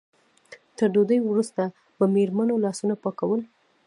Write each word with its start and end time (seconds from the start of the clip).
تر 0.77 0.87
ډوډۍ 0.93 1.19
وروسته 1.23 1.61
به 1.97 2.05
مېرمنو 2.15 2.55
لاسونه 2.65 2.95
پاکول. 3.03 3.41